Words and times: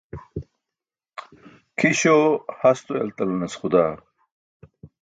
Kʰiśo 1.79 2.15
hasto 2.59 2.91
eltalanas 3.03 3.53
xudaa. 3.59 3.91